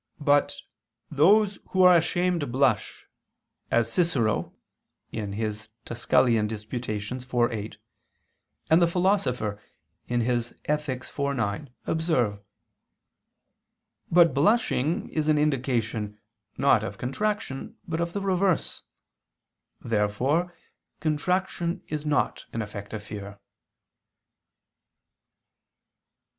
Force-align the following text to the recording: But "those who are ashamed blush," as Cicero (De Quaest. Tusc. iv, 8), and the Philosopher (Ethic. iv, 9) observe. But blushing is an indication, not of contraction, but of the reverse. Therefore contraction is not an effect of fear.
But 0.19 0.55
"those 1.11 1.59
who 1.69 1.83
are 1.83 1.95
ashamed 1.95 2.51
blush," 2.51 3.05
as 3.69 3.93
Cicero 3.93 4.51
(De 5.11 5.21
Quaest. 5.27 5.69
Tusc. 5.85 6.11
iv, 7.45 7.51
8), 7.51 7.77
and 8.71 8.81
the 8.81 8.87
Philosopher 8.87 9.61
(Ethic. 10.09 11.03
iv, 11.07 11.35
9) 11.37 11.69
observe. 11.85 12.39
But 14.11 14.33
blushing 14.33 15.09
is 15.09 15.27
an 15.29 15.37
indication, 15.37 16.17
not 16.57 16.83
of 16.83 16.97
contraction, 16.97 17.75
but 17.87 18.01
of 18.01 18.13
the 18.13 18.21
reverse. 18.21 18.81
Therefore 19.81 20.51
contraction 20.99 21.83
is 21.89 22.07
not 22.07 22.47
an 22.51 22.63
effect 22.63 22.93
of 22.93 23.03
fear. 23.03 23.39